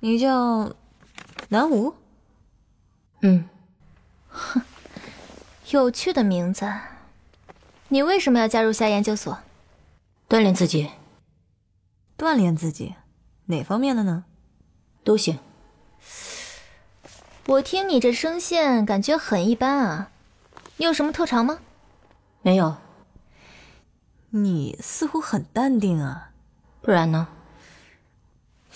[0.00, 0.74] 你叫
[1.50, 1.94] 南无？
[3.20, 3.48] 嗯，
[4.28, 4.62] 哼，
[5.70, 6.66] 有趣的名字。
[7.88, 9.38] 你为什么要加入夏研究所？
[10.28, 10.90] 锻炼自己。
[12.16, 12.94] 锻炼自己，
[13.46, 14.24] 哪方面的呢？
[15.04, 15.38] 都行。
[17.46, 20.10] 我听你这声线，感觉很一般啊。
[20.76, 21.58] 你有什么特长吗？
[22.42, 22.76] 没有。
[24.30, 26.30] 你似乎很淡定啊。
[26.80, 27.28] 不然呢？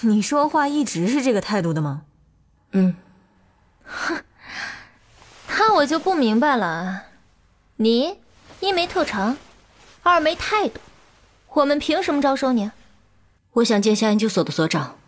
[0.00, 2.02] 你说话一直是这个态度的吗？
[2.72, 2.94] 嗯。
[3.84, 4.22] 哼，
[5.48, 7.04] 那我就不明白了。
[7.76, 8.18] 你
[8.60, 9.36] 一没特长，
[10.02, 10.78] 二没态度，
[11.48, 12.70] 我们凭什么招收你？
[13.52, 14.98] 我想见夏研究所的所长。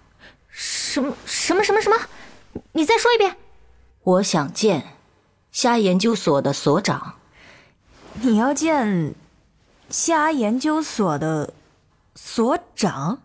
[0.51, 1.97] 什么什么什么什么？
[2.73, 3.37] 你再说一遍。
[4.03, 4.97] 我想见
[5.53, 7.15] 虾研究所的所长。
[8.15, 9.15] 你要见
[9.89, 11.53] 虾研究所的
[12.17, 13.21] 所长？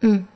[0.00, 0.28] 嗯。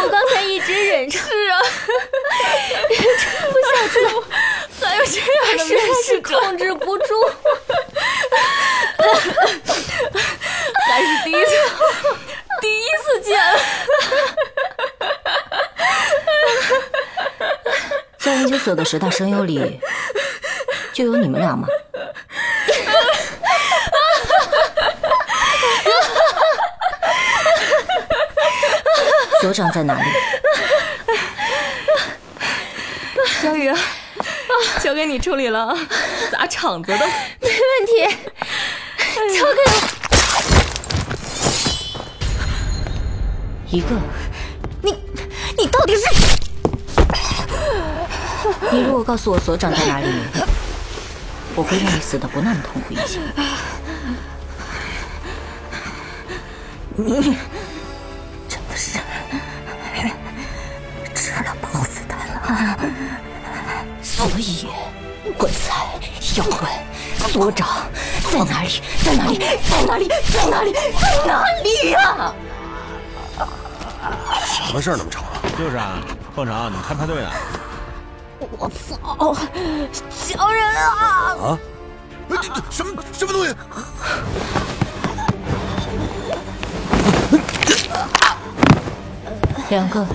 [0.00, 1.58] 我刚才一直忍着，是啊，
[3.18, 3.94] 撑不下去，
[4.84, 7.04] 还有这样的面试控制不住，
[10.88, 11.50] 还是第一次，
[12.60, 13.40] 第一次见。
[18.68, 19.80] 在研究所的十大声优里，
[20.92, 21.66] 就有你们俩吗？
[29.40, 30.02] 所长在哪里？
[33.40, 33.72] 小雨，
[34.80, 35.74] 交给你处理了，
[36.30, 36.98] 砸场子的，
[37.40, 38.06] 没问题。
[39.38, 39.72] 交给我。
[43.70, 43.86] 一个。
[48.70, 50.06] 你如果告诉我所长在哪里，
[51.54, 53.18] 我会让你死的不那么痛苦一些。
[56.94, 57.36] 你
[58.48, 58.98] 真的是
[61.14, 62.78] 吃了豹子胆了。
[64.02, 64.68] 所以，
[65.38, 65.86] 鬼才
[66.36, 66.54] 要问
[67.30, 67.68] 所长
[68.30, 68.82] 在哪里？
[69.04, 69.38] 在哪里？
[69.38, 70.08] 在哪里？
[70.08, 70.72] 在哪里？
[70.72, 72.32] 在哪里呀？
[74.44, 75.40] 什么事儿那么吵啊？
[75.56, 76.02] 就是啊，
[76.34, 77.30] 凤城，你们开派对呢？
[78.56, 79.34] 我操！
[80.10, 81.36] 小人啊！
[81.42, 81.58] 啊？
[82.70, 83.54] 什么什么东西？
[89.68, 90.06] 两个。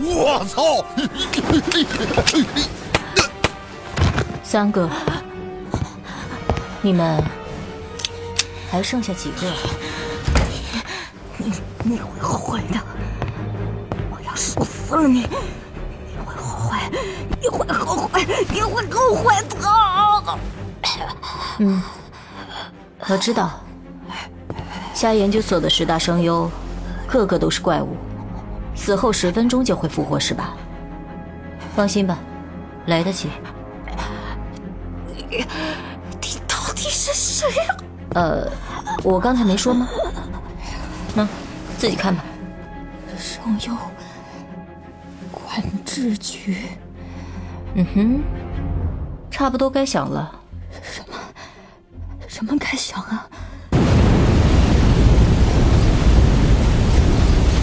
[0.00, 0.84] 我操！
[4.44, 4.88] 三个，
[6.80, 7.22] 你们
[8.70, 9.52] 还剩下几个？
[11.36, 11.52] 你
[11.82, 12.78] 你会后悔的！
[14.10, 15.26] 我要说死了你！
[17.40, 18.24] 你会后悔！
[18.52, 19.34] 你会后悔！
[19.50, 20.38] 你会后悔！
[21.58, 21.82] 嗯，
[23.08, 23.60] 我知道，
[24.94, 26.50] 下研究所的十大声优，
[27.06, 27.96] 个个都是怪物。
[28.74, 30.54] 死后十分钟就会复活，是吧？
[31.74, 32.18] 放心吧，
[32.86, 33.28] 来得及。
[35.06, 35.44] 你
[36.20, 37.76] 你到底是谁呀？
[38.14, 38.50] 呃，
[39.02, 39.88] 我刚才没说吗？
[41.14, 41.26] 那
[41.76, 42.24] 自己看吧。
[43.18, 43.76] 声优
[45.98, 46.56] 管制局。
[47.74, 48.22] 嗯哼，
[49.30, 50.32] 差不多该响了。
[50.82, 51.18] 什么？
[52.28, 53.26] 什么该响啊？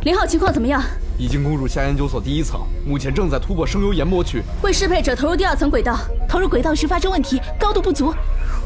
[0.03, 0.83] 零号情况怎么样？
[1.17, 4.41] 已经攻入下研究所第一层，目前正在突破声优研磨区。
[4.63, 8.13] 为适配者投入第二层轨道，投入轨道时发生问题，高度不足。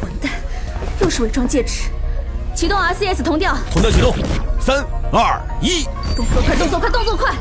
[0.01, 0.31] 混蛋，
[1.01, 1.83] 又是伪装戒指。
[2.55, 4.15] 启动 RCS 同调，同调启动，
[4.59, 5.83] 三二一，
[6.15, 7.33] 动作快，动作快，动作快！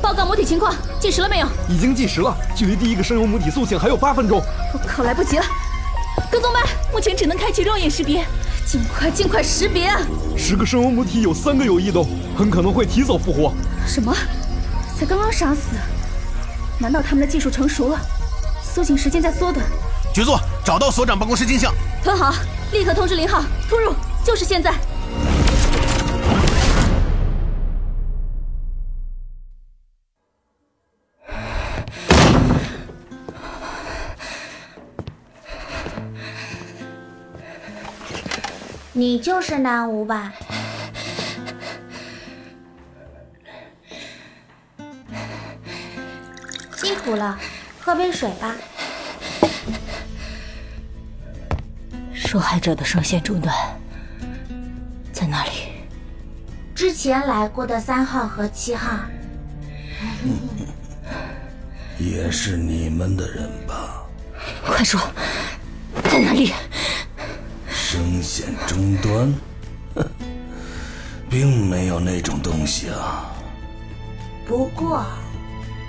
[0.00, 1.46] 报告母体情况，计时了没有？
[1.68, 4.42] 已经计时了，距离第一个声优母体苏醒还有八分钟。
[4.72, 5.44] 我靠，来不及了！
[6.30, 6.62] 跟踪班，
[6.92, 8.24] 目前只能开启肉眼识别，
[8.66, 10.00] 尽快尽快识别啊！
[10.36, 12.06] 十个声优母体有三个有异动，
[12.36, 13.52] 很可能会提早复活。
[13.86, 14.14] 什么？
[14.98, 15.76] 才刚刚杀死？
[16.78, 17.98] 难道他们的技术成熟了？
[18.62, 19.66] 苏醒时间在缩短。
[20.14, 21.72] 局座，找到所长办公室镜像。
[22.02, 22.32] 很好，
[22.70, 23.94] 立刻通知林浩突入，
[24.24, 24.72] 就是现在。
[38.92, 40.32] 你就是南无吧？
[46.74, 47.38] 辛苦了，
[47.80, 48.54] 喝杯水吧。
[52.28, 53.54] 受害者的声线中断
[55.14, 55.50] 在哪里？
[56.74, 58.98] 之前来过的三号和七号，
[61.98, 64.02] 也是你们的人吧？
[64.62, 65.00] 快说，
[66.04, 66.52] 在哪里？
[67.66, 69.34] 声线终端，
[71.30, 73.32] 并没有那种东西啊。
[74.46, 75.02] 不过，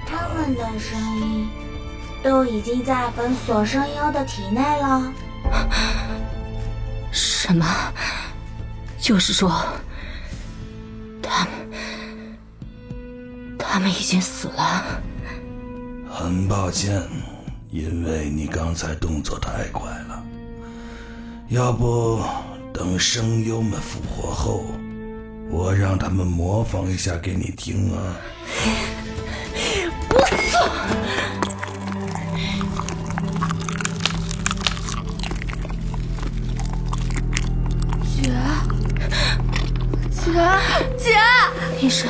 [0.08, 1.50] 他们的声音
[2.24, 5.14] 都已经在本所声优的体内了。
[7.50, 7.66] 什么？
[9.00, 9.50] 就是说，
[11.20, 11.52] 他们，
[13.58, 15.02] 他们已经死了。
[16.08, 17.02] 很抱歉，
[17.72, 20.24] 因为你刚才动作太快了。
[21.48, 22.22] 要不
[22.72, 24.64] 等声优们复活后，
[25.50, 28.16] 我让他们模仿一下给你听啊！
[30.12, 30.20] 我
[30.52, 30.70] 操！
[41.10, 41.16] 姐，
[41.80, 42.08] 医生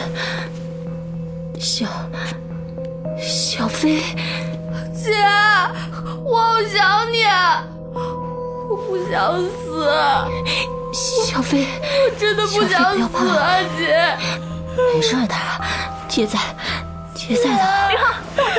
[1.57, 1.85] 小
[3.17, 4.01] 小飞？
[4.93, 5.13] 姐，
[6.25, 7.23] 我好想你，
[7.93, 9.87] 我不想死。
[10.91, 14.17] 小飞，我真的不想死啊，姐。
[14.93, 15.35] 没事的，
[16.09, 16.37] 姐在，
[17.13, 17.63] 姐在的。
[18.35, 18.57] 动手！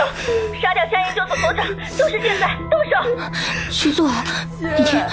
[1.97, 3.31] 就是现在，动手！
[3.71, 4.11] 徐作，
[4.61, 5.05] 你听，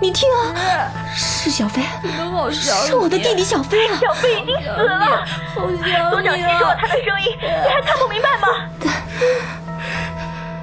[0.00, 1.82] 你听啊，是小飞，
[2.52, 3.98] 是我的弟弟小飞啊！
[4.00, 8.48] 小飞已经死了，所长吸收了他的声音，你还看不明白吗？
[8.80, 8.92] 但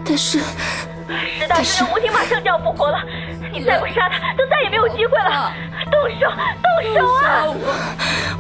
[0.06, 3.00] 但是，石大神人无情马上就要复活了，
[3.52, 5.52] 你再不杀他，就再也没有机会了。
[5.92, 6.30] 动手，
[6.64, 7.46] 动手啊！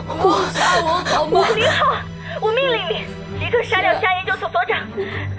[0.07, 0.25] 我我
[0.83, 1.47] 我好吗？
[1.55, 1.95] 林浩，
[2.41, 3.05] 我命令你
[3.47, 4.85] 立刻杀掉夏研究所所长！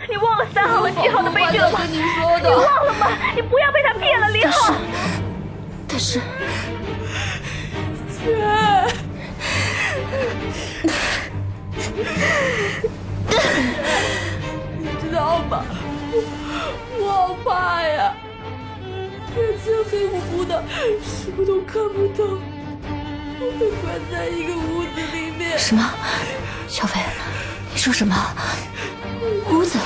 [0.08, 1.80] 你忘了三号和七号的悲剧了吗？
[1.86, 3.06] 你说的，你忘了吗？
[3.36, 4.74] 你不要被他骗了，林浩。
[5.86, 6.18] 但是，
[8.08, 8.34] 姐，
[14.78, 15.66] 你知道吗？
[16.10, 16.24] 我
[16.98, 18.14] 我好怕呀！
[19.36, 20.62] 眼前黑乎乎的，
[21.02, 22.24] 什么都看不到，
[23.38, 25.58] 我被关在一个屋子里面。
[25.58, 25.92] 什么？
[26.66, 27.04] 小飞，你
[27.88, 28.14] 说什么？
[29.50, 29.78] 屋子？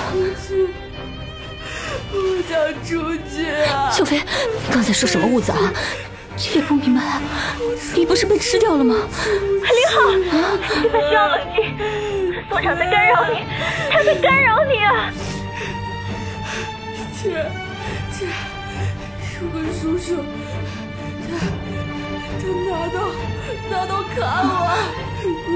[2.11, 3.93] 我想出去啊！
[3.93, 5.73] 小飞，你刚才说什么屋子啊？
[6.37, 7.23] 这也不明白啊！
[7.95, 8.97] 你不是被吃掉了吗？
[9.23, 10.11] 林浩，
[10.69, 11.79] 现在需要冷静，
[12.49, 13.45] 所长在干扰你，
[13.89, 15.13] 他在干扰你啊！
[17.23, 17.31] 姐，
[18.19, 18.27] 姐。
[19.41, 20.17] 如果叔叔，
[21.31, 21.47] 他他
[22.49, 22.97] 拿刀
[23.71, 24.17] 拿刀砍
[24.49, 24.55] 我，
[25.49, 25.55] 我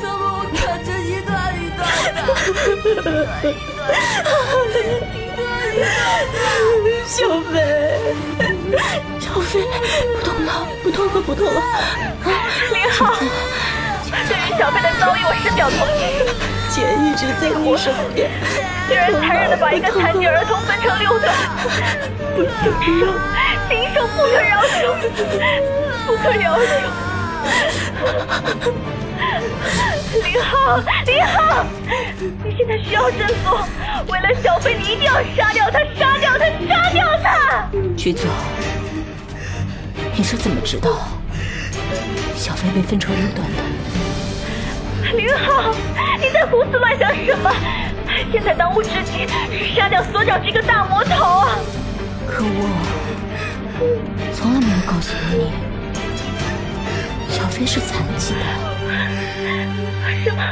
[0.00, 1.80] 怎么我砍成一段一段
[2.14, 2.16] 的，
[2.82, 3.02] 一段
[5.14, 5.38] 一段
[5.74, 5.80] 的，
[7.06, 7.16] 小
[7.50, 7.54] 飞，
[9.18, 9.52] 小飞，
[10.14, 10.48] 不痛了，
[10.82, 11.60] 不痛了，不痛了。
[12.72, 12.98] 林浩，
[14.28, 16.00] 对于小飞的遭遇，我深表同情。
[16.78, 18.30] 姐一直在你身边，
[18.88, 21.34] 竟然残忍的把一个残疾儿童分成六段，
[22.36, 22.48] 不行
[23.00, 23.02] 生，
[23.68, 24.94] 禽兽不可饶恕，
[26.06, 26.62] 不可饶恕。
[30.22, 31.66] 林浩，林浩，
[32.44, 33.66] 你现在需要振作，
[34.06, 37.66] 为了小飞，你一定要杀掉他，杀掉他，杀掉他！
[37.96, 38.30] 局总，
[40.14, 41.08] 你是怎么知道
[42.36, 43.62] 小飞被分成六段的？
[45.16, 45.72] 林浩，
[46.20, 47.50] 你在胡思乱想什么？
[48.32, 51.58] 现在当务之急是杀掉所长这个大魔头啊！
[52.26, 52.68] 可我
[54.34, 58.40] 从来没有告诉过你，小飞是残疾的。
[60.24, 60.42] 什么？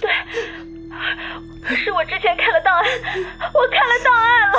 [0.00, 2.84] 对，是我之前看了档案，
[3.54, 4.54] 我看了档案了。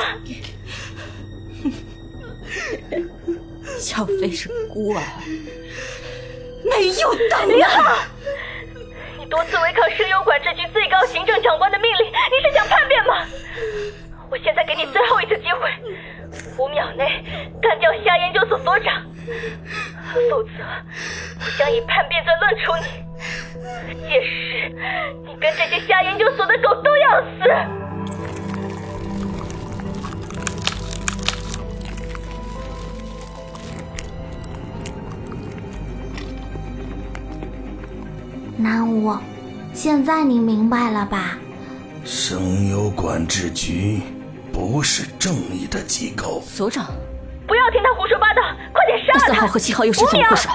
[3.79, 5.01] 小飞是孤儿，
[6.63, 7.97] 没有担林浩，
[9.17, 13.25] 你多次违抗声优管制局最高行政长官的命令，你是想叛变吗？
[14.29, 15.69] 我现在给你最后一次机会，
[16.57, 17.23] 五秒内
[17.61, 19.03] 干掉虾研究所所长，
[20.29, 20.49] 否则
[21.39, 23.03] 我将以叛变罪论处你。
[24.07, 24.69] 届时，
[25.25, 27.82] 你跟这些虾研究所的狗都要死。
[38.63, 39.13] 南无，
[39.73, 41.37] 现在你明白了吧？
[42.05, 43.99] 声优管制局
[44.53, 46.41] 不是正义的机构。
[46.47, 46.85] 所长，
[47.45, 48.41] 不要听他胡说八道，
[48.71, 49.27] 快点杀了他！
[49.27, 50.47] 三号和七号又是怎么回事？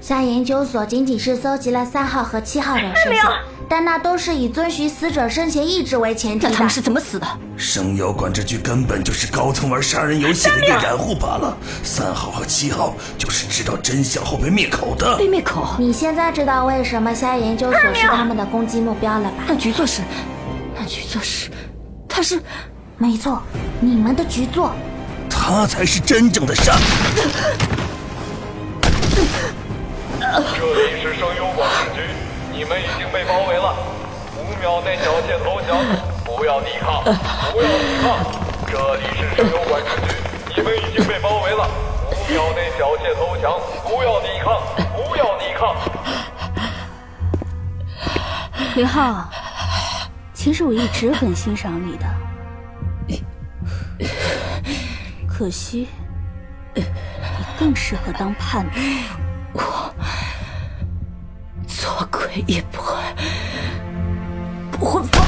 [0.00, 3.22] 下研究所仅仅是搜集了三号和七号的声线，
[3.70, 6.48] 但那都是以遵循死者生前意志为前提的。
[6.48, 7.26] 那他们是怎么死的？
[7.56, 11.56] 声优管制局根本就是高层玩杀人游戏的一个掩护罢了。
[11.84, 15.16] 三号和七号就是知道真相后被灭口的。
[15.16, 15.76] 被灭口？
[15.78, 19.44] 你现在知道为什么夏研究所是他们的攻击目标了吧？
[19.46, 20.02] 那局座是，
[20.76, 21.48] 那局座是，
[22.08, 22.42] 他是，
[22.98, 23.40] 没错，
[23.78, 24.72] 你们的局座，
[25.28, 26.76] 他才是真正的杀。
[30.18, 32.02] 这里是声优管制局，
[32.60, 33.74] 你们已经被包围了，
[34.36, 35.78] 五秒内缴械投降，
[36.26, 38.18] 不要抵抗，不要抵抗。
[38.66, 40.12] 这里是声优管制局，
[40.54, 41.66] 你们已经被包围了，
[42.10, 44.60] 五秒内缴械投降，不要抵抗，
[44.94, 45.74] 不要抵抗。
[48.74, 49.26] 林浩，
[50.34, 52.04] 其实我一直很欣赏你的，
[55.26, 55.88] 可惜
[56.74, 56.84] 你
[57.58, 58.78] 更适合当叛徒。
[62.46, 62.94] 也不会，
[64.72, 65.26] 不会放。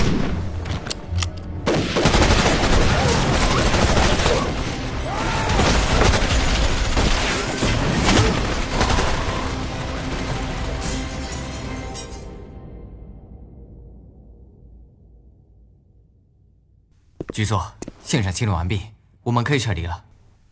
[17.33, 17.73] 局座，
[18.05, 18.83] 现场清理完毕，
[19.23, 20.05] 我们可以撤离了。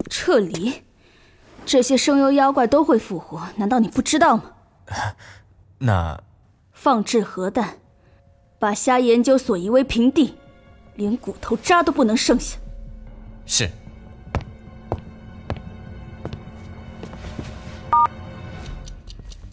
[0.09, 0.83] 撤离？
[1.67, 4.45] 这些声优妖怪都会复活，难道你不知道吗？
[5.79, 6.21] 那
[6.83, 7.77] 放置核弹，
[8.59, 10.39] 把虾研究所夷为平地，
[10.95, 12.57] 连骨头渣都不能剩下。
[13.45, 13.69] 是。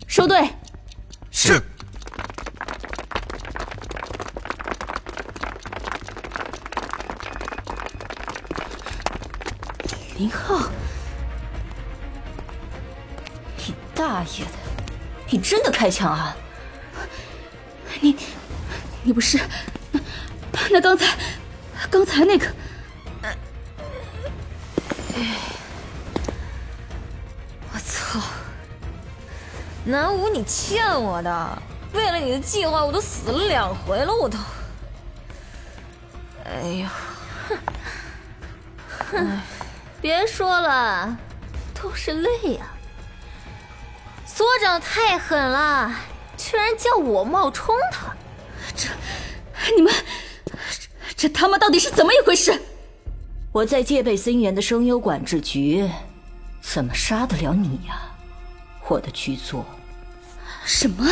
[0.08, 0.48] 收队。
[1.30, 1.62] 是。
[10.18, 10.70] 林浩。
[13.58, 14.52] 你大爷的！
[15.30, 16.34] 你真的开枪啊？
[19.08, 19.40] 你，不是？
[20.70, 21.18] 那刚才，
[21.90, 22.46] 刚才那个……
[27.72, 28.20] 我操！
[29.86, 31.62] 南无，你欠我的！
[31.94, 34.38] 为了你的计划，我都死了两回了，我都……
[36.44, 36.92] 哎呀，
[39.10, 39.40] 哼！
[40.02, 41.18] 别说了，
[41.74, 42.66] 都是泪呀！
[44.26, 45.96] 所长太狠了，
[46.36, 48.14] 居然叫我冒充他！
[48.78, 48.88] 这，
[49.76, 49.92] 你们，
[51.16, 52.62] 这他妈到底是怎么一回事？
[53.52, 55.90] 我在戒备森严的声优管制局，
[56.62, 58.00] 怎么杀得了你呀，
[58.88, 59.66] 我的局座？
[60.64, 61.10] 什么？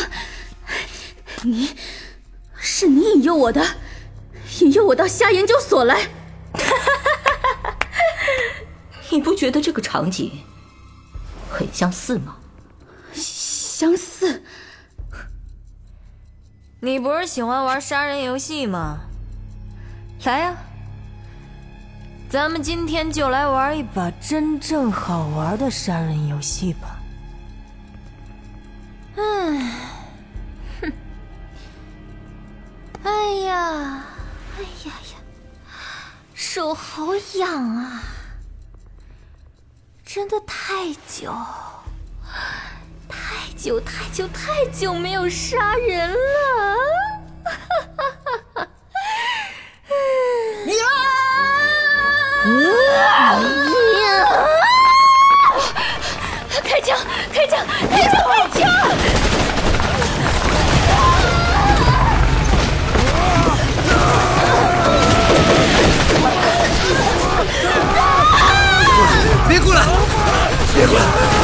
[1.42, 1.76] 你，
[2.56, 3.66] 是你引诱我的，
[4.62, 6.08] 引诱我到虾研究所来？
[9.10, 10.44] 你不觉得这个场景
[11.50, 12.38] 很相似吗？
[13.14, 14.44] 相似。
[16.86, 19.00] 你不是喜欢玩杀人游戏吗？
[20.24, 20.56] 来呀，
[22.30, 27.00] 咱们今天就来玩一把真正好玩的杀人游戏吧。
[29.16, 29.72] 唉，
[30.82, 30.94] 哼，
[33.04, 34.06] 哎呀，
[34.56, 35.18] 哎呀呀，
[36.36, 38.04] 手好痒啊！
[40.06, 41.36] 真的太久。
[43.56, 46.18] 太久太久太久没有杀人了！
[56.52, 56.98] 啊开枪！
[57.34, 57.66] 开枪！
[57.90, 58.14] 开枪！
[58.28, 58.62] 开枪！
[69.48, 69.82] 别过来！
[70.76, 71.35] 别过来！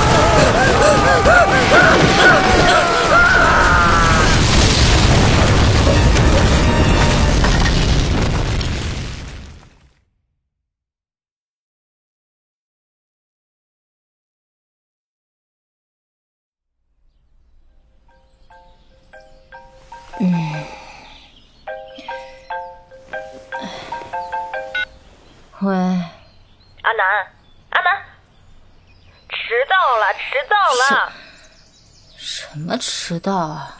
[32.81, 33.77] 迟到啊？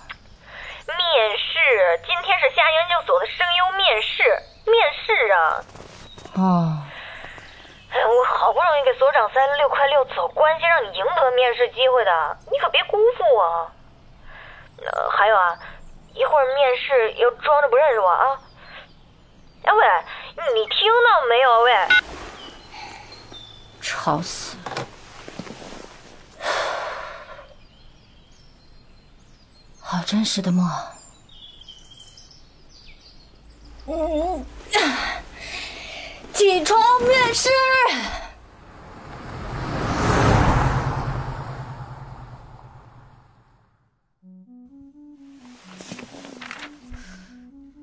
[0.86, 4.24] 面试，今天是夏研究所的声优面试，
[4.70, 5.65] 面试啊。
[6.36, 6.77] 哦，
[7.89, 13.72] 哎，我好不容易给所长塞了六块六走关系，让你赢得面试机会的，你可别辜负我。
[14.86, 15.58] 呃，还有啊，
[16.13, 18.39] 一会儿面试要装着不认识我啊。
[19.63, 19.86] 哎喂，
[20.53, 21.62] 你听到没有？
[21.62, 21.74] 喂，
[23.81, 24.86] 吵死了！
[29.91, 30.65] 好真实的梦。
[33.88, 34.45] 嗯，
[36.31, 37.50] 起床面试。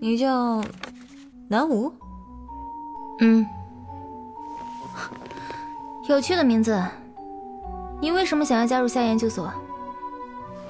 [0.01, 0.65] 你叫
[1.51, 1.93] 南无？
[3.21, 3.47] 嗯，
[6.09, 6.83] 有趣的名字。
[8.01, 9.53] 你为什么想要加入夏研究所？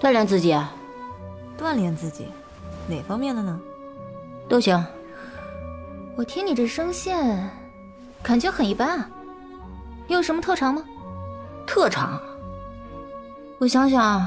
[0.01, 0.75] 锻炼自己啊。
[1.59, 2.29] 锻炼自己，
[2.87, 3.59] 哪方面的呢？
[4.49, 4.83] 都行。
[6.17, 7.51] 我听你这声线，
[8.23, 9.11] 感觉很一般啊。
[10.07, 10.83] 你有什么特长吗？
[11.67, 12.21] 特长？
[13.59, 14.27] 我想想，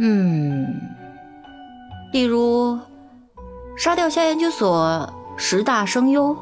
[0.00, 0.80] 嗯，
[2.12, 2.78] 例如
[3.78, 6.36] 杀掉夏研究所十大声优，